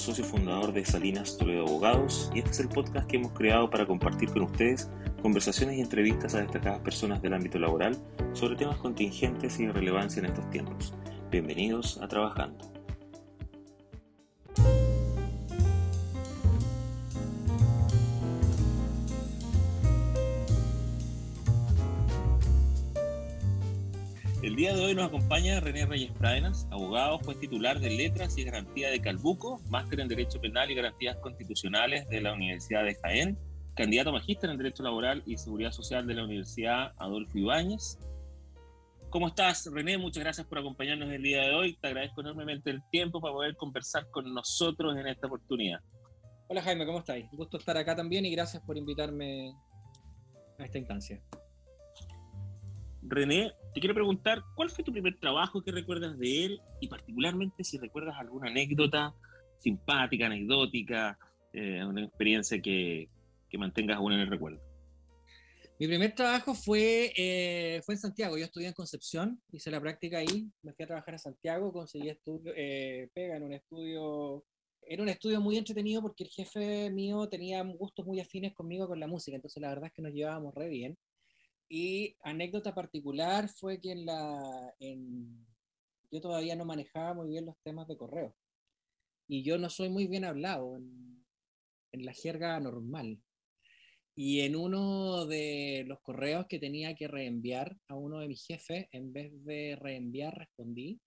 [0.00, 3.84] socio fundador de Salinas Toledo Abogados, y este es el podcast que hemos creado para
[3.86, 4.88] compartir con ustedes
[5.20, 7.98] conversaciones y entrevistas a destacadas personas del ámbito laboral
[8.32, 10.94] sobre temas contingentes y de relevancia en estos tiempos.
[11.30, 12.79] Bienvenidos a Trabajando.
[24.50, 28.42] El día de hoy nos acompaña René Reyes Pradenas, abogado, juez titular de Letras y
[28.42, 33.38] Garantía de Calbuco, máster en Derecho Penal y Garantías Constitucionales de la Universidad de Jaén,
[33.76, 38.00] candidato a magíster en Derecho Laboral y Seguridad Social de la Universidad Adolfo Ibáñez.
[39.08, 39.98] ¿Cómo estás, René?
[39.98, 41.76] Muchas gracias por acompañarnos el día de hoy.
[41.80, 45.78] Te agradezco enormemente el tiempo para poder conversar con nosotros en esta oportunidad.
[46.48, 47.24] Hola Jaime, ¿cómo estáis?
[47.30, 49.54] Un gusto estar acá también y gracias por invitarme
[50.58, 51.22] a esta instancia.
[53.02, 56.60] René, te quiero preguntar, ¿cuál fue tu primer trabajo que recuerdas de él?
[56.80, 59.14] Y particularmente si recuerdas alguna anécdota
[59.58, 61.18] simpática, anecdótica,
[61.52, 63.08] eh, una experiencia que,
[63.58, 64.60] mantengas aún en el recuerdo.
[65.78, 68.38] Mi primer trabajo fue, eh, fue en Santiago.
[68.38, 72.10] Yo estudié en Concepción, hice la práctica ahí, me fui a trabajar a Santiago, conseguí
[72.10, 74.44] estudio, eh, pega en un estudio.
[74.82, 79.00] Era un estudio muy entretenido porque el jefe mío tenía gustos muy afines conmigo con
[79.00, 80.98] la música, entonces la verdad es que nos llevábamos re bien.
[81.72, 85.46] Y anécdota particular fue que en la, en,
[86.10, 88.36] yo todavía no manejaba muy bien los temas de correo.
[89.28, 91.24] Y yo no soy muy bien hablado en,
[91.92, 93.22] en la jerga normal.
[94.16, 98.88] Y en uno de los correos que tenía que reenviar a uno de mis jefes,
[98.90, 101.00] en vez de reenviar, respondí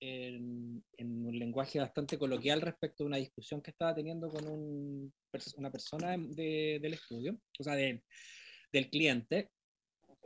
[0.00, 5.14] en, en, un lenguaje bastante coloquial respecto a una discusión que estaba teniendo con un,
[5.56, 8.02] una persona de, del estudio, o sea, de,
[8.72, 9.50] del cliente,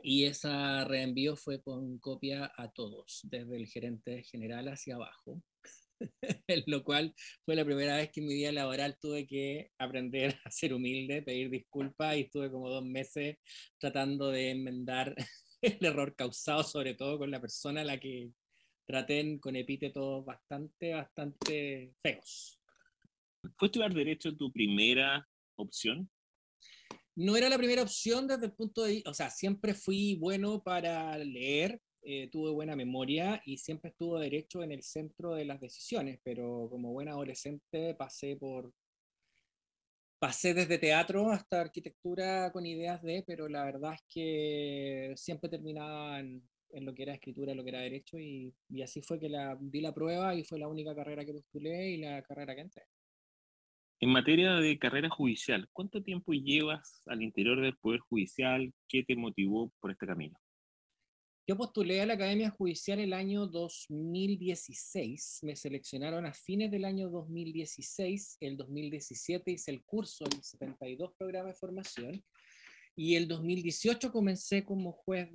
[0.03, 5.41] y esa reenvío fue con copia a todos, desde el gerente general hacia abajo,
[6.67, 10.51] lo cual fue la primera vez que en mi vida laboral tuve que aprender a
[10.51, 13.37] ser humilde, pedir disculpas y estuve como dos meses
[13.79, 15.15] tratando de enmendar
[15.61, 18.29] el error causado, sobre todo con la persona a la que
[18.85, 22.59] traté con epítetos bastante, bastante feos.
[23.57, 25.25] ¿Fue estudiar Derecho tu primera
[25.55, 26.09] opción?
[27.15, 31.17] No era la primera opción desde el punto de o sea, siempre fui bueno para
[31.17, 36.19] leer, eh, tuve buena memoria y siempre estuvo derecho en el centro de las decisiones,
[36.23, 38.73] pero como buen adolescente pasé por,
[40.19, 46.19] pasé desde teatro hasta arquitectura con ideas de, pero la verdad es que siempre terminaba
[46.19, 49.29] en, en lo que era escritura, lo que era derecho y, y así fue que
[49.29, 52.61] la, di la prueba y fue la única carrera que postulé y la carrera que
[52.61, 52.83] entré.
[53.99, 58.73] En materia de carrera judicial, ¿cuánto tiempo llevas al interior del Poder Judicial?
[58.87, 60.37] ¿Qué te motivó por este camino?
[61.47, 65.39] Yo postulé a la Academia Judicial el año 2016.
[65.43, 68.37] Me seleccionaron a fines del año 2016.
[68.39, 72.23] El 2017 hice el curso en 72 programas de formación.
[72.95, 75.29] Y el 2018 comencé como juez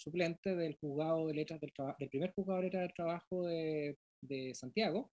[0.00, 1.72] suplente del juzgado de letras del,
[2.08, 3.96] primer juzgado de letras del trabajo de
[4.54, 5.10] Santiago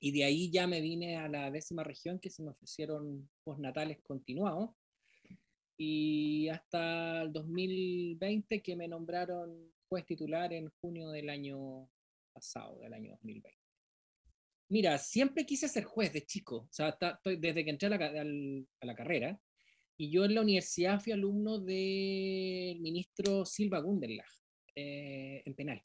[0.00, 4.00] y de ahí ya me vine a la décima región que se me ofrecieron postnatales
[4.02, 4.70] continuados.
[5.76, 11.88] Y hasta el 2020 que me nombraron juez titular en junio del año
[12.32, 13.58] pasado, del año 2020.
[14.70, 18.22] Mira, siempre quise ser juez de chico, o sea, estoy, desde que entré a la,
[18.80, 19.40] a la, carrera,
[19.96, 24.30] y yo en la universidad fui alumno del ministro Silva Gunderlach
[24.76, 25.82] eh, en penal.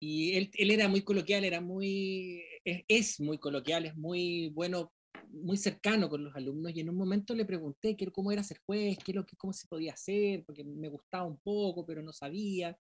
[0.00, 4.92] Y él, él, era muy coloquial, era muy, es, muy coloquial, es muy bueno,
[5.30, 6.72] muy cercano con los alumnos.
[6.74, 9.68] Y en un momento le pregunté que, cómo era ser juez, qué lo cómo se
[9.68, 12.76] podía hacer, porque me gustaba un poco, pero no sabía.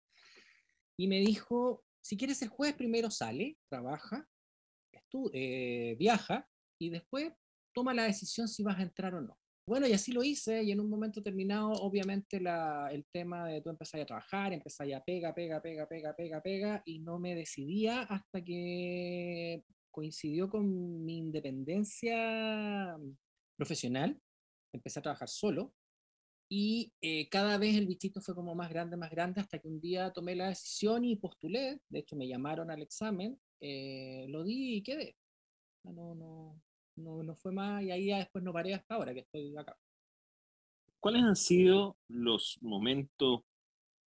[0.97, 4.27] Y me dijo, si quieres ser juez, primero sale, trabaja,
[5.33, 6.47] eh, viaja
[6.79, 7.33] y después
[7.73, 9.40] toma la decisión si vas a entrar o no.
[9.67, 13.61] Bueno, y así lo hice, y en un momento terminado, obviamente, la, el tema de
[13.61, 17.35] tú empezar a trabajar, empezar a pega, pega, pega, pega, pega, pega, y no me
[17.35, 22.97] decidía hasta que coincidió con mi independencia
[23.55, 24.19] profesional,
[24.73, 25.73] empecé a trabajar solo,
[26.49, 29.79] y eh, cada vez el bichito fue como más grande, más grande, hasta que un
[29.79, 34.77] día tomé la decisión y postulé, de hecho me llamaron al examen, eh, lo di
[34.77, 35.15] y quedé.
[35.83, 36.61] No, no,
[37.01, 39.75] no, no fue más y ahí ya después no paré hasta ahora que estoy acá.
[40.99, 43.41] ¿Cuáles han sido los momentos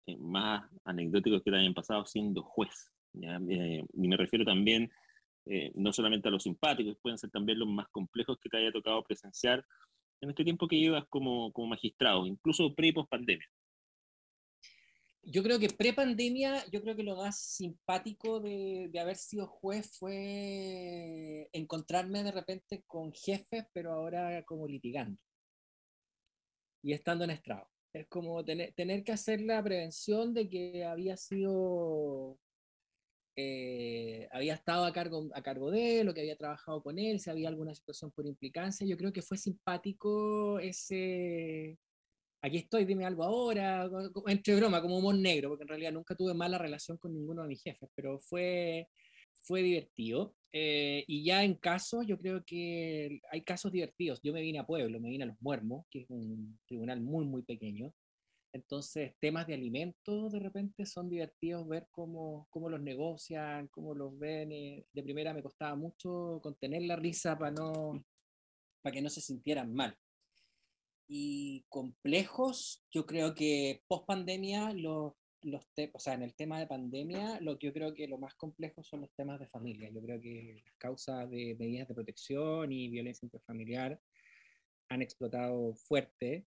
[0.06, 2.92] eh, más anecdóticos que te hayan pasado siendo juez?
[3.14, 4.90] Eh, y me refiero también
[5.46, 8.72] eh, no solamente a los simpáticos, pueden ser también los más complejos que te haya
[8.72, 9.64] tocado presenciar
[10.20, 13.46] en este tiempo que llevas como, como magistrado, incluso pre y post pandemia.
[15.24, 19.96] Yo creo que pre-pandemia, yo creo que lo más simpático de, de, haber sido juez
[19.98, 25.18] fue encontrarme de repente con jefes, pero ahora como litigando
[26.82, 27.68] y estando en estrado.
[27.92, 32.38] Es como tener, tener que hacer la prevención de que había sido,
[33.36, 37.20] eh, había estado a cargo, a cargo de él, o que había trabajado con él,
[37.20, 38.86] si había alguna situación por implicancia.
[38.86, 41.78] Yo creo que fue simpático ese,
[42.42, 43.88] aquí estoy, dime algo ahora,
[44.26, 47.48] entre broma, como humor negro, porque en realidad nunca tuve mala relación con ninguno de
[47.48, 48.88] mis jefes, pero fue,
[49.32, 50.34] fue divertido.
[50.52, 54.20] Eh, y ya en casos, yo creo que hay casos divertidos.
[54.22, 57.24] Yo me vine a Pueblo, me vine a Los Muermos, que es un tribunal muy,
[57.24, 57.94] muy pequeño.
[58.52, 64.18] Entonces, temas de alimentos de repente son divertidos ver cómo, cómo los negocian, cómo los
[64.18, 64.52] ven.
[64.52, 68.04] Eh, de primera me costaba mucho contener la risa para, no,
[68.82, 69.96] para que no se sintieran mal.
[71.14, 75.12] Y complejos, yo creo que post pandemia los
[75.42, 75.62] los
[75.92, 78.82] o sea, en el tema de pandemia, lo que yo creo que lo más complejo
[78.82, 79.90] son los temas de familia.
[79.90, 84.00] Yo creo que las causas de medidas de protección y violencia intrafamiliar
[84.88, 86.46] han explotado fuerte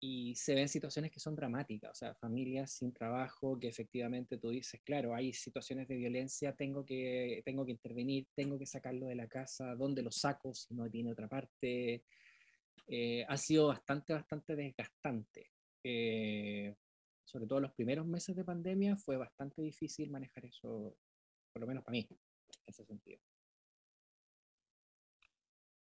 [0.00, 4.48] y se ven situaciones que son dramáticas, o sea, familias sin trabajo, que efectivamente tú
[4.50, 9.14] dices, claro, hay situaciones de violencia, tengo que, tengo que intervenir, tengo que sacarlo de
[9.14, 12.02] la casa, ¿dónde lo saco si no tiene otra parte?
[12.86, 15.50] Eh, ha sido bastante, bastante desgastante.
[15.84, 16.74] Eh,
[17.24, 20.96] sobre todo los primeros meses de pandemia, fue bastante difícil manejar eso,
[21.52, 22.18] por lo menos para mí, en
[22.66, 23.20] ese sentido.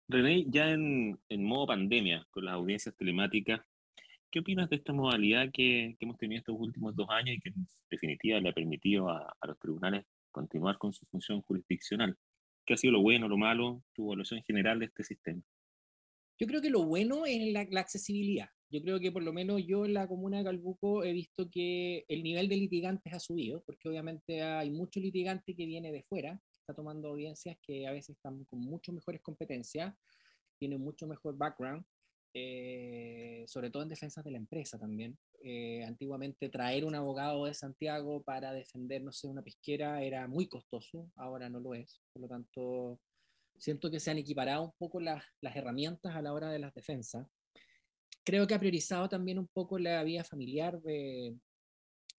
[0.09, 3.62] René, ya en, modo pandemia, con las audiencias telemáticas,
[4.31, 7.68] ¿qué opinas de esta modalidad que, hemos tenido estos últimos dos años y que en
[7.89, 12.18] definitiva le ha permitido a, los tribunales continuar con su función jurisdiccional?
[12.65, 15.42] ¿Qué ha sido lo bueno, lo malo, tu evaluación general de este sistema?
[16.39, 18.47] Yo creo que lo bueno es la accesibilidad.
[18.71, 22.06] Yo creo que por lo menos yo en la comuna de Calbuco he visto que
[22.07, 26.39] el nivel de litigantes ha subido, porque obviamente hay mucho litigante que viene de fuera,
[26.62, 29.94] está tomando audiencias que a veces están con mucho mejores competencias,
[30.57, 31.83] tienen mucho mejor background,
[32.33, 35.18] eh, sobre todo en defensa de la empresa también.
[35.44, 40.47] Eh, antiguamente traer un abogado de Santiago para defender, no sé, una pesquera era muy
[40.47, 42.00] costoso, ahora no lo es.
[42.13, 43.00] Por lo tanto,
[43.59, 46.73] siento que se han equiparado un poco las, las herramientas a la hora de las
[46.73, 47.27] defensas
[48.23, 51.35] creo que ha priorizado también un poco la vida familiar de,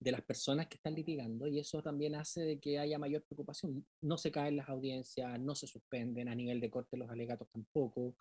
[0.00, 3.86] de las personas que están litigando y eso también hace de que haya mayor preocupación.
[4.00, 8.16] No se caen las audiencias, no se suspenden a nivel de corte los alegatos tampoco.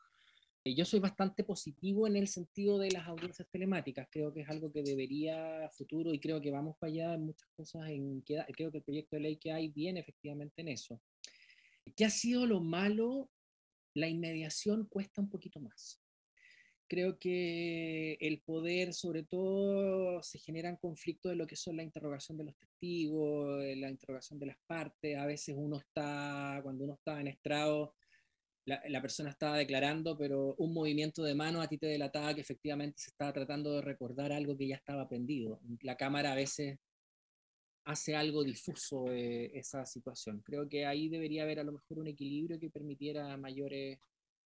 [0.66, 4.07] Eh, yo soy bastante positivo en el sentido de las audiencias telemáticas.
[4.12, 7.50] Creo que es algo que debería futuro y creo que vamos para allá en muchas
[7.56, 7.89] cosas.
[7.89, 11.01] En que, creo que el proyecto de ley que hay viene efectivamente en eso.
[11.96, 13.30] ¿Qué ha sido lo malo?
[13.94, 16.00] La inmediación cuesta un poquito más
[16.90, 22.38] creo que el poder, sobre todo, se generan conflictos de lo que son la interrogación
[22.38, 25.18] de los testigos, eh, la interrogación de las partes.
[25.18, 27.94] A veces uno está, cuando uno está en estrado,
[28.66, 32.42] la, la, persona estaba declarando, pero un movimiento de mano a ti te delataba que
[32.42, 35.62] efectivamente se estaba tratando de recordar algo que ya estaba aprendido.
[35.81, 36.80] La cámara a veces
[37.89, 40.41] hace algo difuso de esa situación.
[40.45, 44.00] Creo que ahí debería haber a lo mejor un equilibrio que permitiera mayores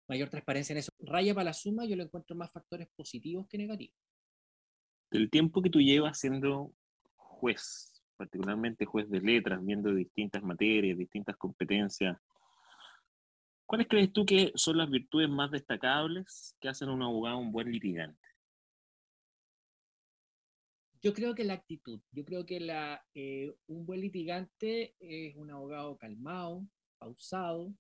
[0.07, 0.91] mayor transparencia en eso.
[0.99, 3.95] Raya para la suma, yo le encuentro más factores positivos que negativos.
[5.09, 6.73] Del tiempo que tú llevas siendo
[7.15, 12.17] juez, particularmente juez de letras, viendo distintas materias, distintas competencias,
[13.65, 17.51] ¿cuáles crees tú que son las virtudes más destacables que hacen a un abogado un
[17.51, 18.20] buen litigante?
[21.03, 25.49] Yo creo que la actitud, yo creo que la, eh, un buen litigante es un
[25.49, 26.67] abogado calmado,
[26.99, 27.73] pausado,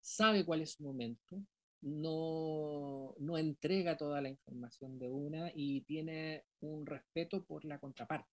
[0.00, 1.42] sabe cuál es su momento,
[1.80, 8.30] no, no entrega toda la información de una y tiene un respeto por la contraparte.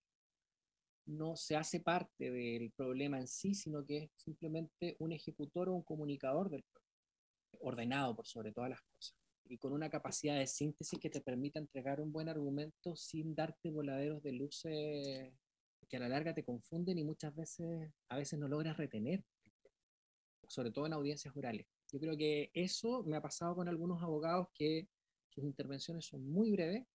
[1.07, 5.74] No se hace parte del problema en sí, sino que es simplemente un ejecutor o
[5.74, 6.85] un comunicador del problema,
[7.59, 11.60] ordenado por sobre todas las cosas y con una capacidad de síntesis que te permita
[11.60, 15.34] entregar un buen argumento sin darte voladeros de luces
[15.88, 19.24] que a la larga te confunden y muchas veces, a veces no logras retener
[20.48, 21.68] sobre todo en audiencias orales.
[21.92, 24.88] Yo creo que eso me ha pasado con algunos abogados que
[25.30, 26.86] sus intervenciones son muy breves,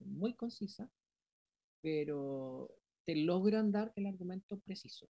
[0.00, 0.90] muy concisas,
[1.80, 2.70] pero
[3.04, 5.08] te logran dar el argumento preciso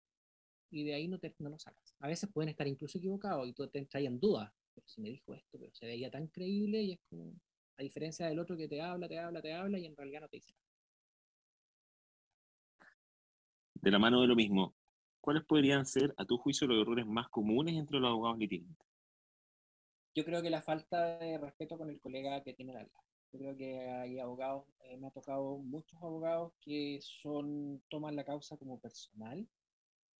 [0.70, 1.94] y de ahí no, te, no lo sacas.
[2.00, 5.10] A veces pueden estar incluso equivocados y tú te entras en dudas, pero si me
[5.10, 7.32] dijo esto, pero se veía tan creíble y es como,
[7.76, 10.28] a diferencia del otro que te habla, te habla, te habla y en realidad no
[10.28, 10.64] te dice nada.
[13.74, 14.74] De la mano de lo mismo,
[15.20, 18.86] ¿cuáles podrían ser, a tu juicio, los errores más comunes entre los abogados litigantes?
[20.14, 23.04] Yo creo que la falta de respeto con el colega que tiene al lado.
[23.32, 28.24] Yo creo que hay abogados, eh, me ha tocado muchos abogados que son, toman la
[28.24, 29.46] causa como personal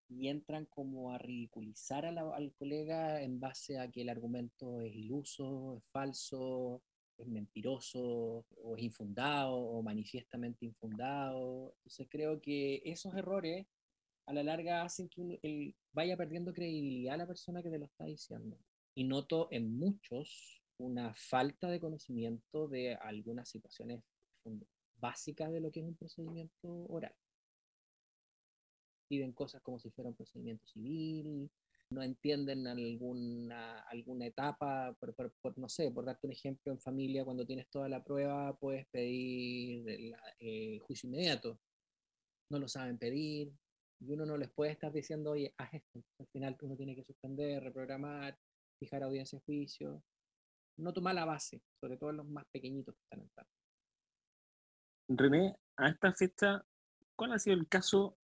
[0.09, 5.77] y entran como a ridiculizar al colega en base a que el argumento es iluso,
[5.77, 6.83] es falso,
[7.17, 11.75] es mentiroso, o es infundado, o manifiestamente infundado.
[11.79, 13.67] Entonces creo que esos errores
[14.27, 18.05] a la larga hacen que vaya perdiendo credibilidad a la persona que te lo está
[18.05, 18.59] diciendo.
[18.95, 24.03] Y noto en muchos una falta de conocimiento de algunas situaciones
[24.97, 27.15] básicas de lo que es un procedimiento oral.
[29.15, 31.49] Piden cosas como si fuera un procedimiento civil,
[31.91, 37.47] no entienden alguna, alguna etapa, por, no sé, por darte un ejemplo, en familia, cuando
[37.47, 40.17] tienes toda la prueba, puedes pedir
[40.81, 41.61] juicio inmediato.
[42.51, 43.53] No lo saben pedir,
[44.01, 46.03] y uno no les puede estar diciendo, oye, haz esto.
[46.19, 48.37] Al final uno tiene que suspender, reprogramar,
[48.81, 50.03] fijar audiencia de juicio
[50.77, 53.53] no toma la base, sobre todo en los más pequeñitos que están entrando.
[55.07, 56.65] René, a esta fecha,
[57.15, 58.17] ¿cuál ha sido el caso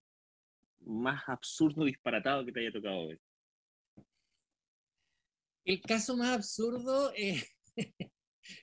[0.90, 3.22] más absurdo, disparatado que te haya tocado ver?
[5.66, 7.44] El caso más absurdo, eh,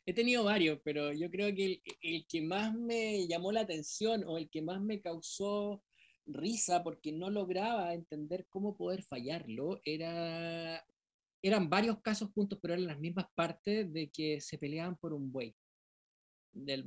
[0.05, 4.39] he tenido varios, pero yo creo que el, que más me llamó la atención o
[4.39, 5.83] el que más me causó
[6.27, 10.85] risa porque no lograba entender cómo poder fallarlo era
[11.43, 15.31] eran varios casos juntos, pero eran las mismas partes de que se peleaban por un
[15.31, 15.55] buey.
[16.53, 16.85] Del,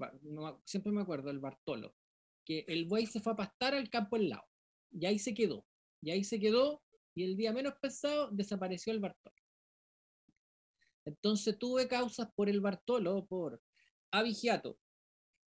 [0.66, 1.96] siempre me acuerdo, el Bartolo,
[2.44, 4.44] que el buey se fue a pastar al campo al lado,
[4.92, 5.66] y ahí se quedó,
[6.02, 6.82] y ahí se quedó,
[7.16, 9.36] y el día menos pensado desapareció el Bartolo.
[11.06, 13.62] Entonces tuve causas por el Bartolo, por
[14.12, 14.78] avigiato,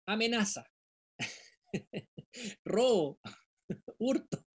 [0.06, 0.66] amenaza,
[2.66, 3.20] robo,
[3.98, 4.46] hurto,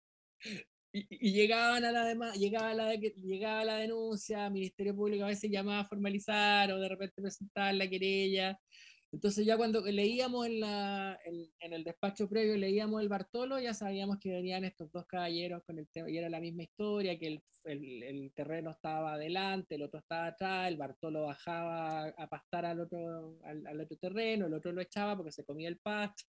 [0.92, 5.84] y, llegaban a la llegaba la, llegaba la denuncia, Ministerio Público a veces llamaba a
[5.84, 8.58] formalizar o de repente presentar la querella.
[9.12, 14.18] Entonces ya cuando leíamos en, la, en, el despacho previo, leíamos el Bartolo, ya sabíamos
[14.18, 17.42] que venían estos dos caballeros con el tema, y era la misma historia, que el,
[17.64, 22.80] el, el, terreno estaba adelante, el otro estaba atrás, el Bartolo bajaba a pastar al
[22.80, 26.24] otro, al, al otro terreno, el otro lo echaba porque se comía el pasto.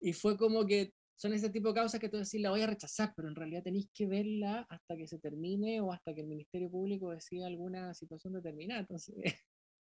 [0.00, 2.66] Y fue como que son ese tipo de causas que tú decís, la voy a
[2.68, 6.28] rechazar, pero en realidad tenéis que verla hasta que se termine o hasta que el
[6.28, 8.80] Ministerio Público decida alguna situación determinada.
[8.80, 9.16] Entonces,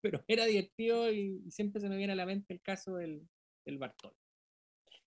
[0.00, 3.28] pero era divertido y, siempre se me viene a la mente el caso del,
[3.64, 4.14] del Bartol.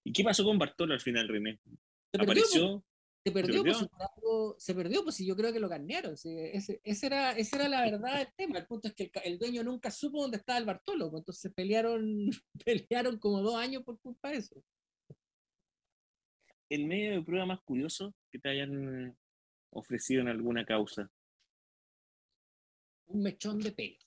[0.03, 1.59] ¿Y qué pasó con Bartol al final, René?
[2.13, 2.83] ¿Se ¿Apareció?
[3.23, 3.77] Se perdió, pues,
[4.57, 6.15] se perdió, pues si yo creo que lo carnearon.
[6.15, 8.57] ese, era, esa era la verdad del tema.
[8.57, 12.31] El punto es que el, dueño nunca supo dónde estaba el Bartolo, entonces pelearon,
[12.65, 14.63] pelearon como dos años por culpa de eso
[16.71, 19.17] el medio de prueba más curioso que te hayan
[19.71, 21.11] ofrecido en alguna causa?
[23.07, 23.97] Un mechón de pelo.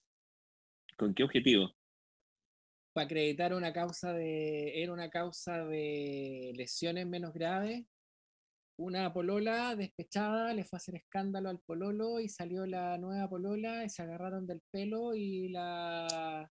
[0.96, 1.70] ¿Con qué objetivo?
[2.92, 4.82] Para acreditar una causa de.
[4.82, 7.84] Era una causa de lesiones menos graves.
[8.76, 13.84] Una polola despechada le fue a hacer escándalo al pololo y salió la nueva polola
[13.84, 16.50] y se agarraron del pelo y la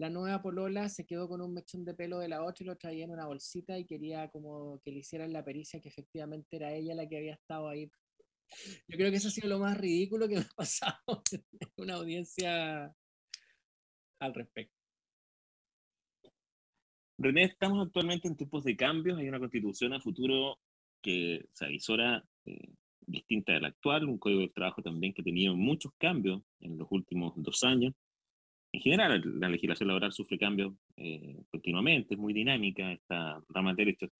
[0.00, 2.76] la nueva polola se quedó con un mechón de pelo de la otra y lo
[2.78, 6.72] traía en una bolsita y quería como que le hicieran la pericia que efectivamente era
[6.72, 7.90] ella la que había estado ahí.
[8.88, 10.96] Yo creo que eso ha sido lo más ridículo que me ha pasado
[11.32, 12.96] en una audiencia
[14.20, 14.74] al respecto.
[17.18, 20.58] René, estamos actualmente en tiempos de cambios, hay una constitución a futuro
[21.02, 25.24] que se avisora eh, distinta de la actual, un código de trabajo también que ha
[25.24, 27.94] tenido muchos cambios en los últimos dos años
[28.72, 33.84] en general la legislación laboral sufre cambios eh, continuamente, es muy dinámica esta rama de
[33.84, 34.10] derechos.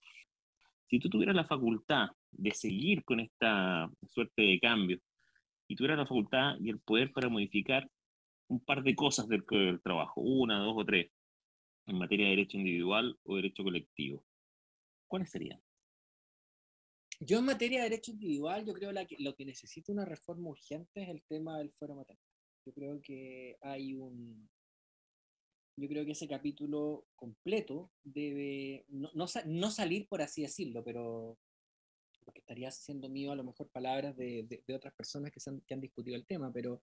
[0.89, 5.01] Si tú tuvieras la facultad de seguir con esta suerte de cambios
[5.69, 7.89] y tuvieras la facultad y el poder para modificar
[8.51, 9.45] un par de cosas del,
[9.81, 11.11] trabajo, una, dos o tres,
[11.87, 14.25] en materia de derecho individual o derecho colectivo,
[15.07, 15.63] ¿cuáles serían?
[17.21, 21.03] Yo en materia de derecho individual, yo creo que lo que necesita una reforma urgente
[21.03, 22.25] es el tema del fuero maternal.
[22.67, 24.49] Yo creo que hay un...
[25.77, 31.39] Yo creo que ese capítulo completo debe no, no, salir por así decirlo, pero
[32.25, 36.17] porque estaría haciendo mío a lo mejor palabras de, de, otras personas que han discutido
[36.17, 36.83] el tema, pero,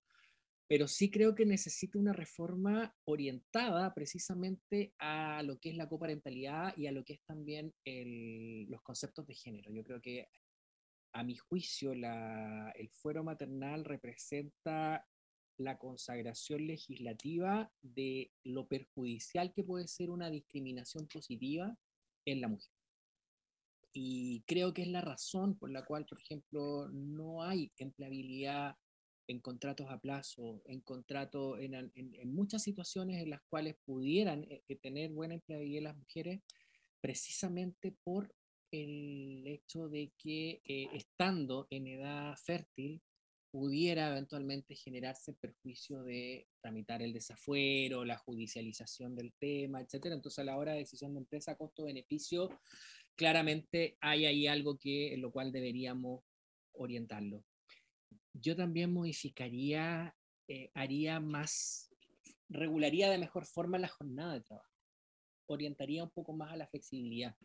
[0.67, 6.75] pero sí creo que necesita una reforma orientada precisamente a lo que es la coparentalidad
[6.75, 9.71] y a lo que es también el, los conceptos de género.
[9.71, 10.27] Yo creo que,
[11.13, 15.07] a mi juicio, el fuero maternal representa
[15.57, 21.75] la consagración legislativa de lo perjudicial que puede ser una discriminación positiva
[22.25, 22.71] en la mujer.
[23.93, 28.75] Y creo que es la razón por la cual, por ejemplo, no hay empleabilidad
[29.27, 34.63] en contratos a plazo, en contratos, en, en, muchas situaciones en las cuales pudieran eh,
[34.81, 36.41] tener buena empleabilidad las mujeres,
[37.01, 38.33] precisamente por
[38.71, 43.01] el hecho de que eh, estando en edad fértil
[43.49, 50.15] pudiera eventualmente generarse perjuicio de tramitar el desafuero, la judicialización del tema, etcétera.
[50.15, 52.49] Entonces, a la hora de decisión de empresa, costo-beneficio,
[53.15, 56.23] claramente hay ahí algo que en lo cual deberíamos
[56.73, 57.43] orientarlo.
[58.41, 60.15] Yo también modificaría,
[60.47, 61.89] eh, haría más,
[62.49, 64.73] regularía de mejor forma la jornada de trabajo,
[65.47, 67.35] orientaría un poco más a la flexibilidad.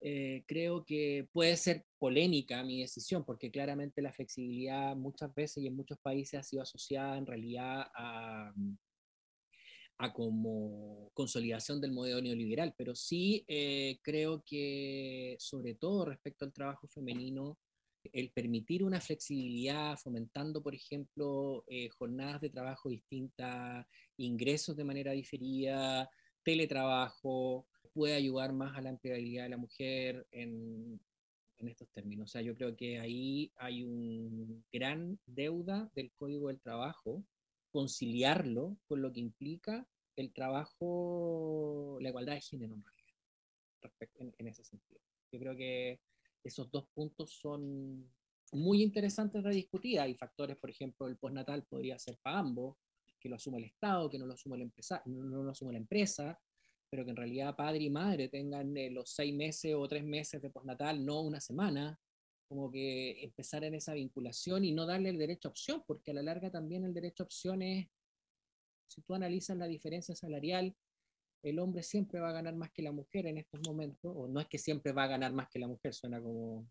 [0.00, 5.66] Eh, creo que puede ser polémica mi decisión, porque claramente la flexibilidad muchas veces y
[5.66, 8.52] en muchos países ha sido asociada en realidad a,
[9.98, 16.52] a como consolidación del modelo neoliberal, pero sí eh, creo que sobre todo respecto al
[16.52, 17.58] trabajo femenino,
[18.12, 23.86] el permitir una flexibilidad, fomentando, por ejemplo, eh, jornadas de trabajo distintas,
[24.16, 26.08] ingresos de manera diferida,
[26.42, 31.00] teletrabajo, puede ayudar más a la empleabilidad de la mujer en,
[31.58, 32.30] en estos términos.
[32.30, 37.24] O sea, yo creo que ahí hay un gran deuda del Código del Trabajo,
[37.70, 39.86] conciliarlo con lo que implica
[40.16, 42.74] el trabajo, la igualdad de género
[44.18, 45.00] en, en ese sentido.
[45.32, 46.00] Yo creo que
[46.44, 48.10] esos dos puntos son
[48.52, 50.00] muy interesantes de discutir.
[50.00, 52.76] Hay factores, por ejemplo, el postnatal podría ser para ambos,
[53.20, 54.56] que lo asume el Estado, que no lo asume
[55.72, 56.38] la empresa,
[56.90, 60.40] pero que en realidad padre y madre tengan eh, los seis meses o tres meses
[60.40, 61.98] de postnatal, no una semana,
[62.48, 66.14] como que empezar en esa vinculación y no darle el derecho a opción, porque a
[66.14, 67.88] la larga también el derecho a opción es,
[68.88, 70.74] si tú analizas la diferencia salarial,
[71.42, 74.40] el hombre siempre va a ganar más que la mujer en estos momentos, o no
[74.40, 76.68] es que siempre va a ganar más que la mujer, suena como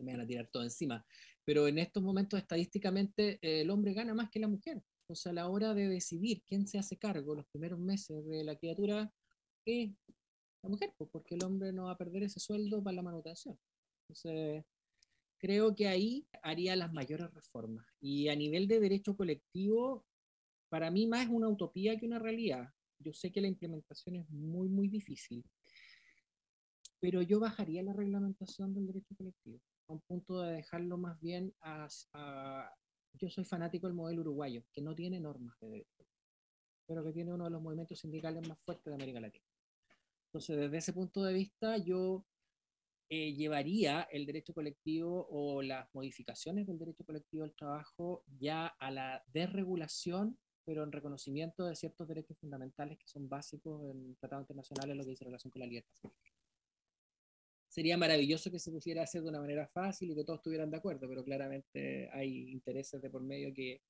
[0.00, 1.06] me van a tirar todo encima,
[1.44, 4.82] pero en estos momentos estadísticamente el hombre gana más que la mujer.
[5.06, 8.42] O sea, a la hora de decidir quién se hace cargo los primeros meses de
[8.42, 9.12] la criatura
[9.66, 9.90] es
[10.62, 13.54] la mujer, pues, porque el hombre no va a perder ese sueldo para la manutención.
[14.02, 14.64] Entonces,
[15.38, 17.86] creo que ahí haría las mayores reformas.
[18.00, 20.06] Y a nivel de derecho colectivo,
[20.70, 22.70] para mí más es una utopía que una realidad.
[23.04, 25.44] Yo sé que la implementación es muy, muy difícil,
[27.00, 31.54] pero yo bajaría la reglamentación del derecho colectivo a un punto de dejarlo más bien
[31.60, 31.86] a,
[33.12, 36.06] yo soy fanático del modelo uruguayo, que no tiene normas de derecho,
[36.86, 39.44] pero que tiene uno de los movimientos sindicales más fuertes de América Latina.
[40.28, 42.24] Entonces, desde ese punto de vista, yo
[43.10, 48.90] eh, llevaría el derecho colectivo o las modificaciones del derecho colectivo del trabajo ya a
[48.90, 54.96] la desregulación, pero en reconocimiento de ciertos derechos fundamentales que son básicos en tratados internacionales,
[54.96, 56.10] lo que dice relación con la libertad
[57.74, 60.70] sería maravilloso que se pusiera a hacer de una manera fácil y que todos estuvieran
[60.70, 63.82] de acuerdo, pero claramente hay intereses de por medio que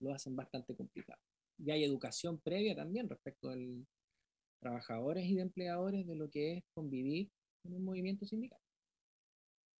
[0.00, 1.20] lo hacen bastante complicado.
[1.58, 3.84] Y hay educación previa también respecto de
[4.58, 7.30] trabajadores y de empleadores de lo que es convivir
[7.64, 8.58] en un movimiento sindical.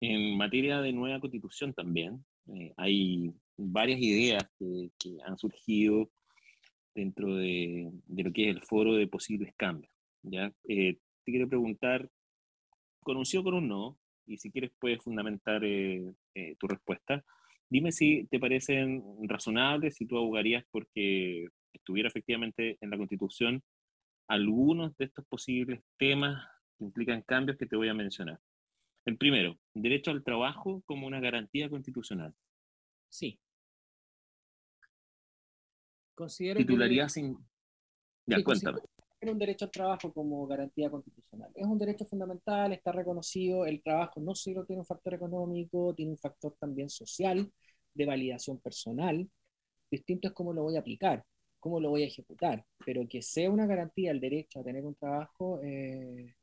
[0.03, 4.91] En materia de nueva constitución también, eh, hay varias ideas que,
[5.25, 6.11] han surgido
[6.97, 9.93] dentro de, lo que es el foro de posibles cambios.
[10.23, 10.53] ¿ya?
[10.67, 12.09] Eh, te quiero preguntar
[13.01, 16.67] con un sí o con un no, y si quieres puedes fundamentar eh, eh, tu
[16.67, 17.23] respuesta.
[17.69, 23.63] Dime si te parecen razonables, si tú abogarías porque estuviera efectivamente en la Constitución
[24.29, 26.45] algunos de estos posibles temas
[26.77, 28.41] que implican cambios que te voy a mencionar.
[29.05, 32.35] El primero, derecho al trabajo como una garantía constitucional.
[33.09, 33.39] Sí.
[36.17, 37.39] Considero Titularía sin...
[38.27, 38.81] Ya, cuéntame
[39.33, 41.51] un derecho al trabajo como garantía constitucional.
[41.55, 46.13] Es un derecho fundamental, está reconocido, el trabajo no solo tiene un factor económico, tiene
[46.13, 47.51] un factor también social,
[47.95, 49.29] de validación personal.
[49.91, 51.25] Distinto es cómo lo voy a aplicar,
[51.59, 54.95] cómo lo voy a ejecutar, pero que sea una garantía el derecho a tener un
[54.95, 56.35] trabajo eh,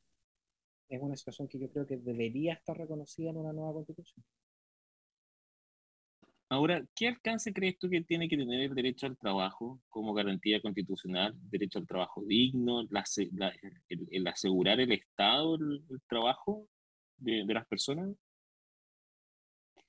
[0.88, 4.24] es una situación que yo creo que debería estar reconocida en una nueva constitución.
[6.54, 10.62] Ahora, ¿qué alcance crees tú que tiene que tener el derecho al trabajo como garantía
[10.62, 16.68] constitucional, derecho al trabajo digno, el, asegurar el Estado el, trabajo
[17.16, 18.14] de, las personas?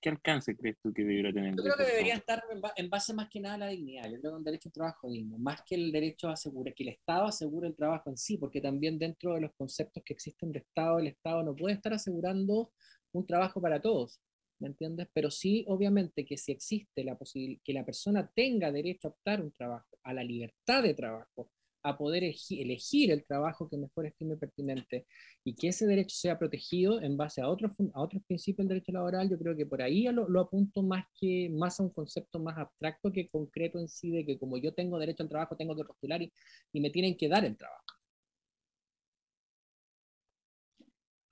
[0.02, 1.56] ¿Qué alcance crees tú que debería tener?
[1.56, 2.44] Yo creo que debería estar
[2.76, 4.10] en base más que nada a la dignidad.
[4.10, 6.82] Yo creo que un derecho al trabajo digno, más que el derecho a asegurar, que
[6.82, 10.52] el Estado asegure el trabajo en sí, porque también dentro de los conceptos que existen
[10.52, 12.72] de Estado, el Estado no puede estar asegurando
[13.12, 14.20] un trabajo para todos.
[14.60, 15.08] ¿Me entiendes?
[15.14, 19.42] Pero sí, obviamente, que si existe la posibilidad que la persona tenga derecho a optar
[19.42, 21.50] un trabajo, a la libertad de trabajo,
[21.84, 25.06] a poder elegir el trabajo que mejor estime pertinente
[25.44, 28.92] y que ese derecho sea protegido en base a otros, a otros principios del derecho
[28.92, 32.58] laboral, yo creo que por ahí lo, apunto más, que, más a un concepto más
[32.58, 35.84] abstracto que concreto en sí, de que como yo tengo derecho al trabajo, tengo que
[35.84, 37.86] postular y me tienen que dar el trabajo.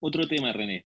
[0.05, 0.85] Otro tema, René.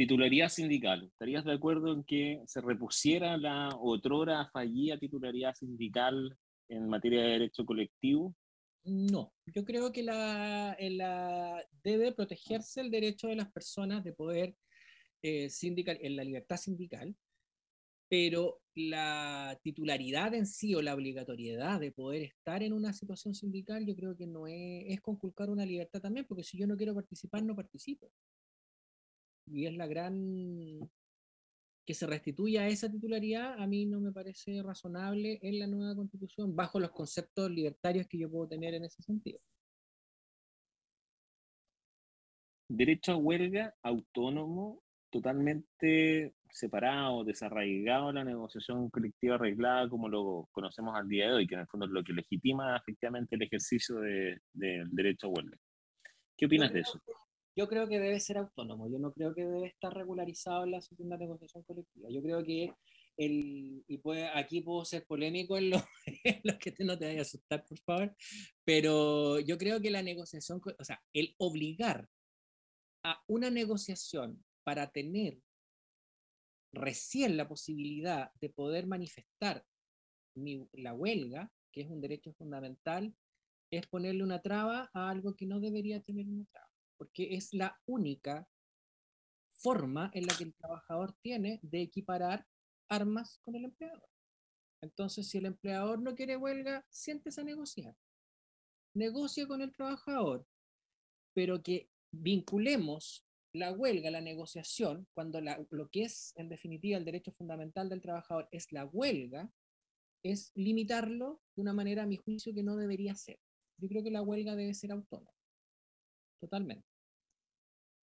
[0.00, 1.04] Titularidad sindical.
[1.04, 6.38] ¿Estarías de acuerdo en que se repusiera la otrora fallida titularidad sindical
[6.70, 8.34] en materia de derecho colectivo?
[8.82, 10.74] No, yo creo que la,
[11.84, 14.56] debe protegerse el derecho de las personas de poder
[15.20, 17.14] eh, sindical, en la libertad sindical,
[18.08, 23.84] pero la titularidad en sí o la obligatoriedad de poder estar en una situación sindical,
[23.84, 27.42] yo creo que no es conculcar una libertad también, porque si yo no quiero participar,
[27.42, 28.10] no participo.
[29.52, 30.90] Y es la gran
[31.86, 36.54] que se restituya esa titularidad, a mí no me parece razonable en la nueva constitución,
[36.54, 39.40] bajo los conceptos libertarios que yo puedo tener en ese sentido.
[42.68, 50.94] Derecho a huelga autónomo, totalmente separado, desarraigado de la negociación colectiva arreglada como lo conocemos
[50.94, 53.96] al día de hoy, que en el fondo es lo que legitima efectivamente el ejercicio
[53.96, 54.40] del
[54.92, 55.58] derecho a huelga.
[56.36, 57.00] ¿Qué opinas de eso?
[57.60, 60.80] Yo creo que debe ser autónomo, yo no creo que debe estar regularizado en la
[60.80, 62.08] segunda negociación colectiva.
[62.10, 62.72] Yo creo que
[63.18, 65.78] el, y puede, aquí puedo ser polémico en lo,
[66.58, 68.16] que no te vaya a asustar, por favor,
[68.64, 72.08] pero yo creo que la negociación, o sea, el obligar
[73.04, 75.36] a una negociación para tener
[76.72, 79.66] recién la posibilidad de poder manifestar
[80.72, 83.14] la huelga, que es un derecho fundamental,
[83.70, 86.69] es ponerle una traba a algo que no debería tener una traba
[87.00, 88.46] porque es la única
[89.48, 92.46] forma en la que el trabajador tiene de equiparar
[92.90, 94.06] armas con el empleador.
[94.82, 97.96] Entonces, si el empleador no quiere huelga, siéntese a negociar.
[98.94, 100.46] Negocia con el trabajador,
[101.32, 107.32] pero que vinculemos la huelga, la negociación, cuando lo que es en definitiva el derecho
[107.32, 109.50] fundamental del trabajador es la huelga,
[110.22, 113.38] es limitarlo de una manera, a mi juicio, que no debería ser.
[113.78, 115.32] Yo creo que la huelga debe ser autónoma,
[116.38, 116.89] totalmente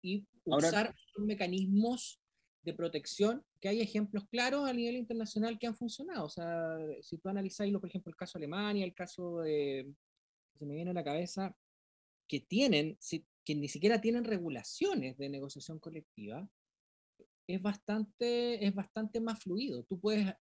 [0.02, 2.20] y usar mecanismos
[2.64, 6.26] de protección, que hay ejemplos claros a nivel internacional que han funcionado.
[6.26, 9.92] O sea, si tú analizáis, por ejemplo, el caso de Alemania, el caso de,
[10.58, 11.56] se me viene a la cabeza,
[12.28, 12.98] que tienen,
[13.44, 16.48] que ni siquiera tienen regulaciones de negociación colectiva,
[17.48, 19.84] es bastante, es bastante más fluido.
[19.84, 20.32] Tú puedes,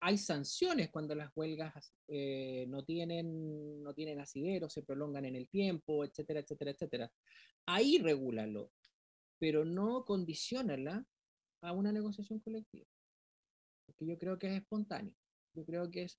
[0.00, 5.48] hay sanciones cuando las huelgas eh, no, tienen, no tienen asidero, se prolongan en el
[5.48, 7.12] tiempo, etcétera, etcétera, etcétera.
[7.66, 8.70] Ahí regúlalo
[9.38, 11.06] pero no condicionala
[11.62, 12.86] a una negociación colectiva.
[13.86, 15.14] Porque yo creo que es espontáneo.
[15.54, 16.16] Yo creo que es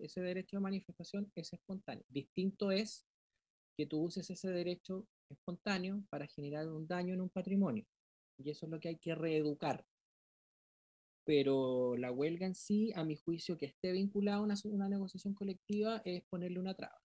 [0.00, 2.04] ese derecho de manifestación es espontáneo.
[2.08, 3.04] Distinto es
[3.76, 7.86] que tú uses ese derecho espontáneo para generar un daño en un patrimonio.
[8.38, 9.84] Y eso es lo que hay que reeducar.
[11.24, 16.02] Pero la huelga en sí, a mi juicio, que esté vinculada a una negociación colectiva,
[16.04, 17.00] es ponerle una traba.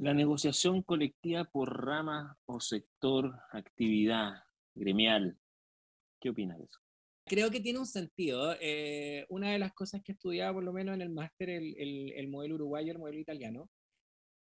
[0.00, 4.32] La negociación colectiva por rama o sector, actividad
[4.74, 5.38] gremial.
[6.18, 6.80] ¿Qué opinas de eso?
[7.26, 8.56] Creo que tiene un sentido.
[8.62, 11.76] Eh, una de las cosas que estudiaba, por lo menos en el máster, el,
[12.14, 13.70] el, modelo uruguayo, el modelo italiano,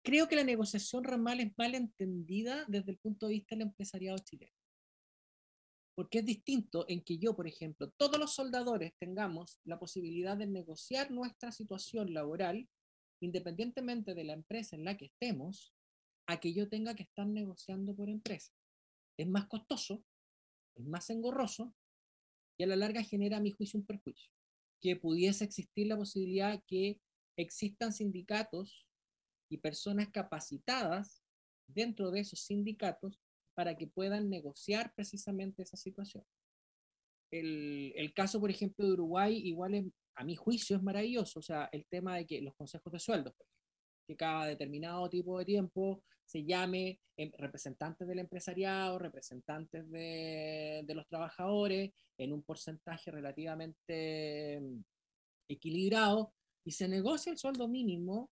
[0.04, 4.18] creo que la negociación ramal es mal entendida desde el punto de vista del empresariado
[4.18, 4.52] chileno.
[5.94, 10.46] Porque es distinto en que yo, por ejemplo, todos los soldadores tengamos la posibilidad de
[10.46, 12.68] negociar nuestra situación laboral
[13.20, 15.74] independientemente de la empresa en la que estemos,
[16.26, 18.52] a que yo tenga que estar negociando por empresa.
[19.18, 20.04] Es más costoso,
[20.76, 21.74] es más engorroso
[22.58, 24.30] y a la larga genera a mi juicio un perjuicio.
[24.80, 27.00] Que pudiese existir la posibilidad que
[27.36, 28.86] existan sindicatos
[29.50, 31.22] y personas capacitadas
[31.66, 33.20] dentro de esos sindicatos
[33.54, 36.24] para que puedan negociar precisamente esa situación.
[37.30, 39.84] El, caso, por ejemplo, de Uruguay igual es
[40.18, 43.36] a mi juicio es maravilloso, o sea, el tema de que los consejos de sueldo,
[44.06, 50.94] que cada determinado tipo de tiempo se llame em, representantes del empresariado, representantes de, de
[50.94, 54.82] los trabajadores, en un porcentaje relativamente em,
[55.48, 56.34] equilibrado,
[56.66, 58.30] y se negocia el sueldo mínimo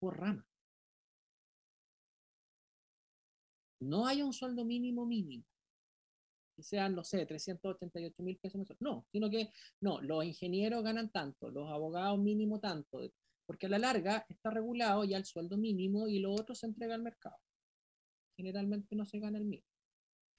[0.00, 0.44] por rama.
[3.80, 5.44] No hay un sueldo mínimo mínimo
[6.54, 8.80] que sean, no sé, 388 mil pesos mensuales.
[8.80, 13.00] No, sino que no, los ingenieros ganan tanto, los abogados mínimo tanto,
[13.46, 16.94] porque a la larga está regulado ya el sueldo mínimo y lo otro se entrega
[16.94, 17.36] al mercado.
[18.36, 19.68] Generalmente no se gana el mínimo.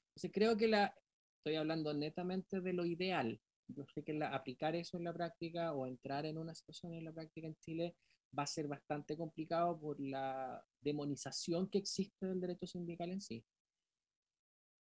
[0.10, 0.94] Entonces creo que la,
[1.38, 3.40] estoy hablando netamente de lo ideal.
[3.68, 7.06] Yo sé que la, aplicar eso en la práctica o entrar en una situación en
[7.06, 7.96] la práctica en Chile
[8.38, 13.44] va a ser bastante complicado por la demonización que existe del derecho sindical en sí.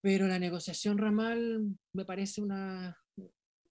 [0.06, 2.96] Pero la negociación ramal me parece una,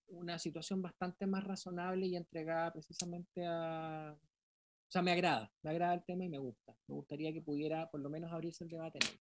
[0.08, 4.12] una situación bastante más razonable y entregada precisamente a...
[4.12, 6.74] O sea, me agrada, me agrada el tema y me gusta.
[6.88, 9.20] Me gustaría que pudiera por lo menos abrirse el debate en él.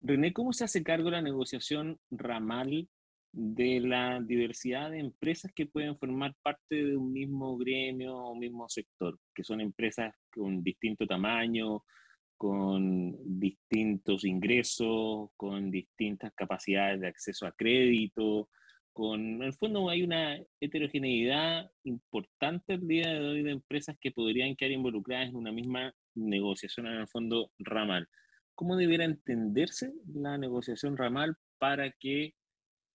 [0.00, 2.88] René, ¿cómo se hace cargo la negociación ramal
[3.30, 8.68] de la diversidad de empresas que pueden formar parte de un mismo gremio o mismo
[8.68, 11.84] sector, que son empresas con distinto tamaño,
[12.38, 18.48] con distintos ingresos, con distintas capacidades de acceso a crédito,
[18.92, 24.12] con, en el fondo hay una heterogeneidad importante el día de hoy de empresas que
[24.12, 28.08] podrían quedar involucradas en una misma negociación en el fondo ramal.
[28.54, 32.34] ¿Cómo debiera entenderse la negociación ramal para que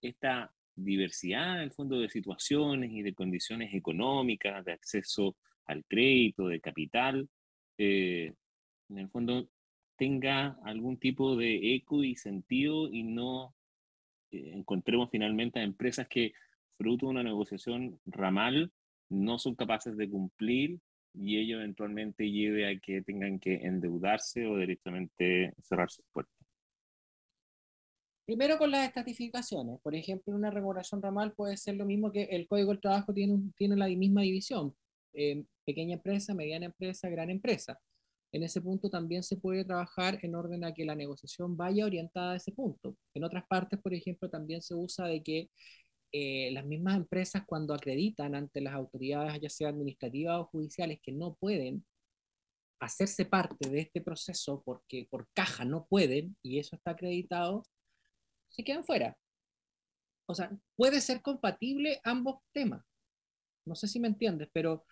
[0.02, 6.48] esta diversidad, en el fondo, de situaciones y de condiciones económicas, de acceso al crédito,
[6.48, 7.30] de capital,
[7.78, 8.34] eh,
[8.90, 9.50] en el fondo
[9.98, 13.56] tenga algún tipo de eco y sentido y no
[14.32, 16.34] eh, encontremos finalmente a empresas que,
[16.78, 18.72] fruto de una negociación ramal,
[19.10, 20.80] no son capaces de cumplir
[21.14, 26.36] y ello eventualmente lleve a que tengan que endeudarse o directamente cerrar sus puertas.
[28.26, 29.80] Primero con las estratificaciones.
[29.82, 33.52] Por ejemplo, una regulación ramal puede ser lo mismo que el Código del Trabajo tiene,
[33.56, 34.74] tiene la misma división.
[35.14, 37.80] Eh, pequeña empresa, mediana empresa, gran empresa.
[38.34, 42.34] En ese punto también se puede trabajar en orden a que la negociación vaya orientada
[42.34, 42.98] a ese punto.
[43.14, 45.50] En otras partes, por ejemplo, también se usa de que
[46.12, 51.12] eh, las mismas empresas cuando acreditan ante las autoridades, ya sea administrativas o judiciales, que
[51.12, 51.86] no pueden
[52.80, 57.64] hacerse parte de este proceso porque por caja no pueden, y eso está acreditado,
[58.50, 59.18] se quedan fuera.
[60.28, 62.84] O sea, puede ser compatible ambos temas.
[63.66, 64.86] No sé si me entiendes, pero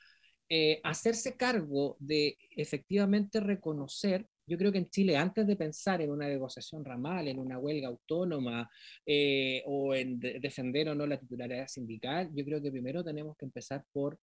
[0.54, 6.12] eh, hacerse cargo de efectivamente reconocer, yo creo que en Chile, antes de pensar en
[6.12, 8.70] una negociación ramal, en una huelga autónoma
[9.06, 13.46] eh, o en defender o no la titularidad sindical, yo creo que primero tenemos que
[13.46, 14.20] empezar por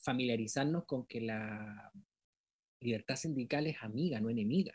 [0.00, 1.92] familiarizarnos con que la
[2.80, 4.74] libertad sindical es amiga, no enemiga.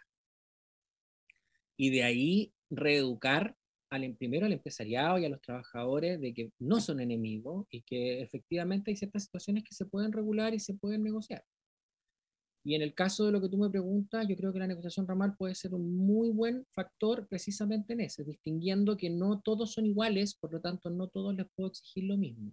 [1.76, 3.58] Y de ahí reeducar
[3.93, 7.84] al, em, primero al empresariado y a los trabajadores de que no son enemigos y
[7.84, 11.43] que efectivamente hay ciertas situaciones que se pueden regular y se pueden negociar.
[12.65, 15.08] Y en el caso de lo que tú me preguntas, yo creo que la negociación
[15.08, 19.86] ramal puede ser un muy buen factor precisamente en ese, distinguiendo que no todos son
[19.86, 22.51] iguales, por lo tanto no todos les puedo exigir lo mismo.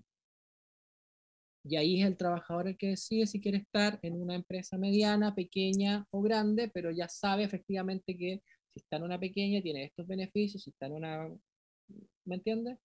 [1.65, 5.35] Y ahí es el trabajador el que decide si quiere estar en una empresa mediana,
[5.35, 10.07] pequeña o grande, pero ya sabe efectivamente que si está en una pequeña, tiene estos
[10.07, 10.63] beneficios.
[10.63, 11.29] Si está en una...
[12.25, 12.79] ¿Me entiendes?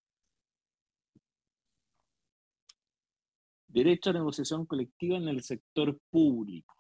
[3.68, 6.74] Derecho a negociación colectiva en el sector público.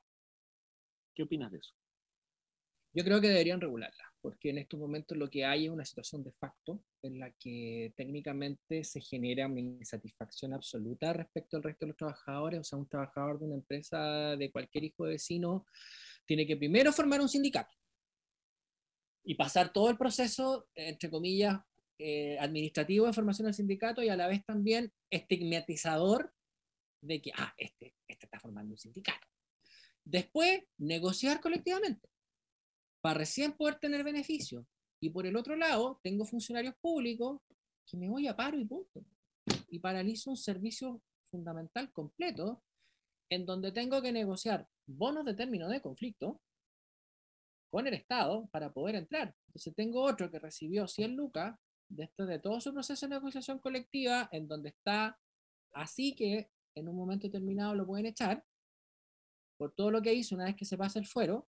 [1.14, 1.74] ¿Qué opinas de eso?
[2.94, 6.24] Yo creo que deberían regularla, porque en estos momentos lo que hay es una situación
[6.24, 11.90] de facto en la que técnicamente se genera una insatisfacción absoluta respecto al resto de
[11.90, 12.62] los trabajadores.
[12.62, 15.66] O sea, un trabajador de una empresa de cualquier hijo de vecino
[16.26, 17.76] tiene que primero formar un sindicato
[19.26, 21.60] y pasar todo el proceso, entre comillas,
[21.98, 26.34] eh, administrativo de formación del sindicato y a la vez también estigmatizador
[27.02, 29.28] de que, ah, este, este está formando un sindicato.
[30.04, 32.08] Después, negociar colectivamente
[33.02, 34.66] para recién poder tener beneficios.
[35.00, 37.42] Y por el otro lado, tengo funcionarios públicos
[37.86, 39.06] que me voy a paro y punto.
[39.70, 42.64] Y paralizo un servicio fundamental completo
[43.30, 46.42] en donde tengo que negociar bonos de término de conflicto,
[47.76, 49.36] con el Estado para poder entrar.
[49.48, 51.60] Entonces tengo otro que recibió 100 lucas
[51.90, 55.20] después de todo su proceso de negociación colectiva, en donde está
[55.74, 58.46] así que en un momento determinado lo pueden echar
[59.58, 61.50] por todo lo que hizo una vez que se pasa el fuero,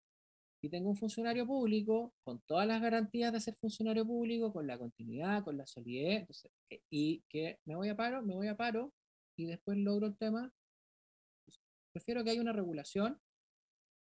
[0.63, 4.77] y tengo un funcionario público con todas las garantías de ser funcionario público, con la
[4.77, 6.25] continuidad, con la solidez,
[6.69, 8.93] eh, y que me voy a paro, me voy a paro,
[9.38, 10.53] y después logro el tema.
[11.91, 13.19] Prefiero que haya una regulación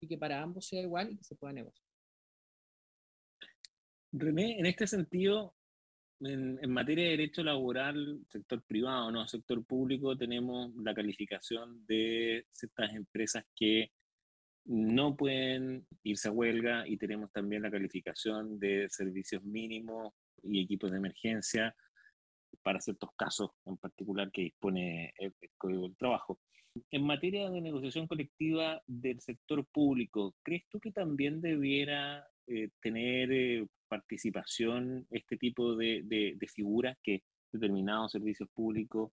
[0.03, 1.92] y que para ambos sea igual y que se pueda negociar.
[4.13, 5.55] René, en este sentido,
[6.21, 12.95] en, materia de derecho laboral, sector privado, no sector público, tenemos la calificación de ciertas
[12.95, 13.91] empresas que
[14.67, 20.91] no pueden irse a huelga y tenemos también la calificación de servicios mínimos y equipos
[20.91, 21.75] de emergencia
[22.63, 26.39] para ciertos casos en particular que dispone el, Código del Trabajo.
[26.91, 33.33] En materia de negociación colectiva del sector público, ¿crees tú que también debiera eh, tener
[33.33, 39.11] eh, participación este tipo de, de, figuras que determinados servicios públicos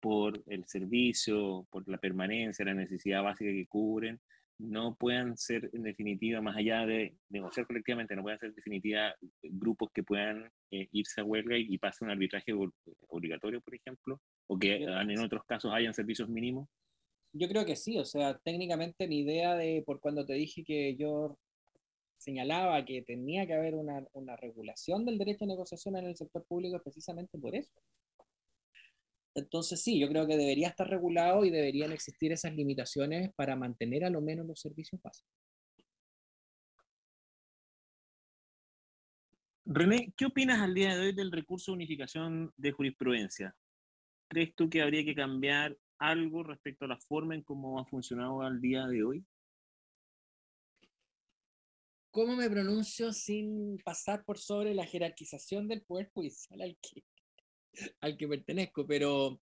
[0.00, 4.20] por el servicio, por la permanencia, la necesidad básica que cubren,
[4.58, 9.14] no puedan ser en definitiva, más allá de negociar colectivamente, no puedan ser en definitiva
[9.42, 12.52] grupos que puedan eh, irse a huelga y, y pasen un arbitraje
[13.08, 16.68] obligatorio, por ejemplo, o que en otros casos hayan servicios mínimos?
[17.32, 20.96] Yo creo que sí, o sea, técnicamente mi idea de, por cuando te dije que
[20.96, 21.38] yo
[22.22, 26.44] señalaba que tenía que haber una, una regulación del derecho a negociación en el sector
[26.44, 27.74] público es precisamente por eso.
[29.34, 34.04] Entonces sí, yo creo que debería estar regulado y deberían existir esas limitaciones para mantener
[34.04, 35.32] a lo menos los servicios básicos.
[39.64, 43.54] René, ¿qué opinas al día de hoy del recurso de unificación de jurisprudencia?
[44.28, 48.42] ¿Crees tú que habría que cambiar algo respecto a la forma en cómo ha funcionado
[48.42, 49.24] al día de hoy?
[52.12, 57.02] ¿Cómo me pronuncio sin pasar por sobre la jerarquización del poder judicial al que
[58.00, 59.40] al que pertenezco, pero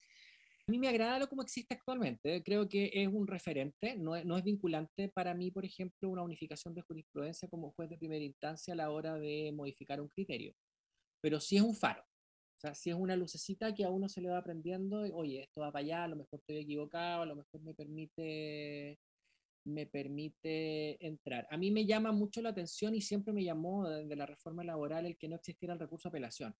[0.66, 2.42] a mí me agrada lo como existe actualmente.
[2.42, 6.22] Creo que es un referente, no es, no es vinculante para mí, por ejemplo, una
[6.22, 10.54] unificación de jurisprudencia como juez de primera instancia a la hora de modificar un criterio,
[11.20, 12.02] pero sí es un faro.
[12.02, 15.60] O sea, sí es una lucecita que a uno se le va aprendiendo, oye, esto
[15.60, 18.98] va para allá, a lo mejor estoy equivocado, a lo mejor me permite
[19.64, 21.46] me permite entrar.
[21.50, 25.06] A mí me llama mucho la atención y siempre me llamó desde la reforma laboral
[25.06, 26.54] el que no existiera el recurso a apelación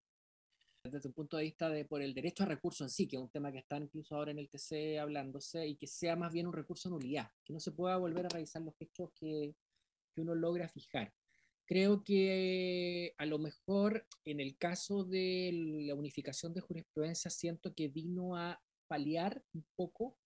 [0.90, 3.22] desde un punto de vista de por el derecho a recurso en sí, que es
[3.22, 6.46] un tema que está incluso ahora en el TC hablándose, y que sea más bien
[6.46, 9.54] un recurso de nulidad, que no se pueda volver a revisar los hechos que,
[10.14, 11.14] que uno logra fijar.
[11.66, 15.50] Creo que a lo mejor en el caso de
[15.86, 20.18] la unificación de jurisprudencia siento que vino a paliar un poco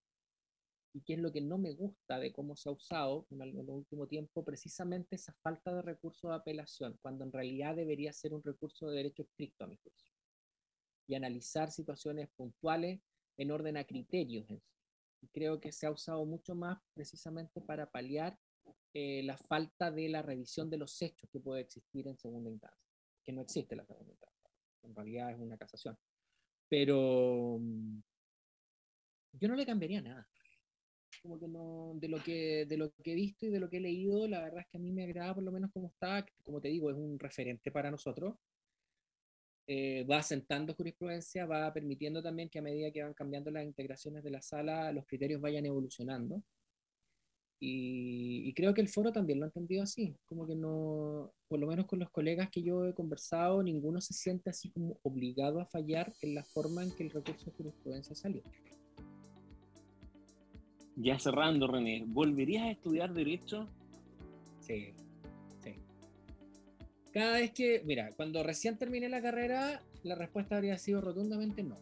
[0.98, 3.56] y que es lo que no me gusta de cómo se ha usado en el,
[3.70, 8.42] último tiempo, precisamente esa falta de recurso de apelación, cuando en realidad debería ser un
[8.42, 10.12] recurso de derecho estricto a mi juicio
[11.06, 13.00] y analizar situaciones puntuales
[13.36, 14.44] en orden a criterios.
[15.32, 18.36] creo que se ha usado mucho más precisamente para paliar
[18.92, 22.88] eh, la falta de la revisión de los hechos que puede existir en segunda instancia,
[23.24, 24.50] que no existe la segunda instancia,
[24.82, 25.96] en realidad es una casación.
[26.68, 28.00] Pero mm,
[29.34, 30.28] yo no le cambiaría nada.
[31.22, 33.78] Como que no, de lo que, de lo que he visto y de lo que
[33.78, 36.24] he leído, la verdad es que a mí me agrada por lo menos como está,
[36.44, 38.36] como te digo, es un referente para nosotros
[39.70, 44.24] eh, va asentando jurisprudencia, va permitiendo también que a medida que van cambiando las integraciones
[44.24, 46.42] de la sala, los criterios vayan evolucionando.
[47.60, 51.66] Y, creo que el foro también lo ha entendido así, como que no, por lo
[51.66, 55.66] menos con los colegas que yo he conversado, ninguno se siente así como obligado a
[55.66, 58.42] fallar en la forma en que el recurso de jurisprudencia salió.
[61.00, 63.68] Ya cerrando, René, ¿volverías a estudiar Derecho?
[64.60, 64.94] Sí,
[67.12, 71.78] cada vez que, mira, cuando recién terminé la carrera, la respuesta habría sido rotundamente no.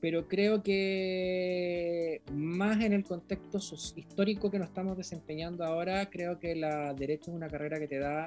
[0.00, 3.58] Pero creo que más en el contexto
[3.96, 7.98] histórico que nos estamos desempeñando ahora, creo que la derecho es una carrera que te
[7.98, 8.26] da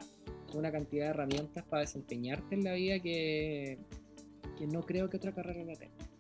[0.53, 3.77] una cantidad de herramientas para desempeñarte en la vida que,
[4.57, 6.10] que no creo que otra carrera la tenga.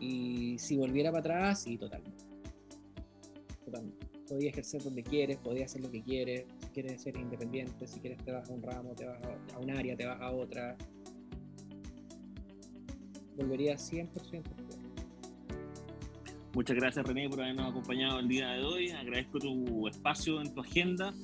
[0.00, 2.24] Y si volviera para atrás, sí, totalmente.
[3.64, 4.06] Totalmente.
[4.28, 8.30] Podía ejercer donde quieres, podía hacer lo que quieres, quieres ser independiente, si quieres te
[8.30, 9.18] vas a un ramo, te vas
[9.54, 10.76] a un área, te vas a otra.
[13.36, 14.42] Volvería 100%.
[16.54, 18.90] Muchas gracias René por habernos acompañado el día de hoy.
[18.90, 21.14] Agradezco tu espacio en tu agenda.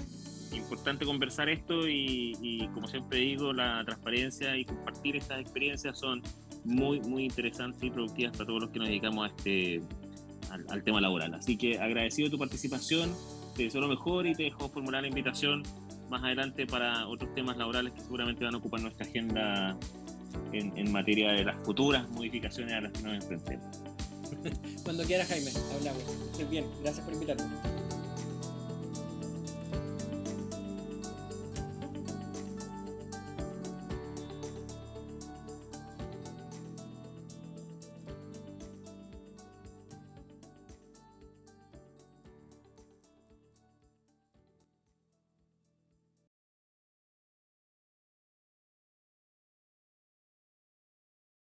[0.52, 6.22] Importante conversar esto y, como siempre digo, la transparencia y compartir estas experiencias son
[6.64, 9.83] muy, muy interesantes y productivas para todos los que nos dedicamos a este,
[10.50, 11.35] al, tema laboral.
[11.35, 13.12] Así que agradecido tu participación
[13.57, 15.62] te deseo lo mejor y te dejo formular la invitación
[16.11, 19.77] más adelante para otros temas laborales que seguramente van a ocupar nuestra agenda
[20.53, 23.81] en, en materia de las futuras modificaciones a las que nos enfrentemos.
[24.85, 26.03] Cuando quieras, Jaime, hablamos.
[26.50, 27.44] Bien, gracias por invitarme.